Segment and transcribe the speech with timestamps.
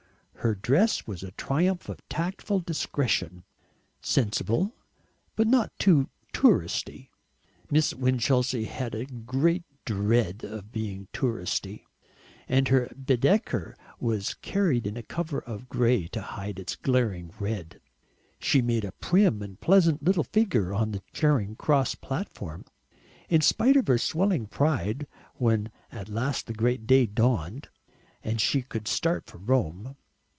[0.41, 3.43] Her dress was a triumph of tactful discretion,
[4.01, 4.73] sensible,
[5.35, 7.09] but not too "touristy"
[7.69, 11.83] Miss Winchelsea, had a great dread of being "touristy"
[12.47, 17.79] and her Baedeker was carried in a cover of grey to hide its glaring red.
[18.39, 22.65] She made a prim and pleasant little figure on the Charing Cross platform,
[23.29, 25.05] in spite of her swelling pride,
[25.35, 27.69] when at last the great day dawned,
[28.23, 29.97] and she could start for Rome.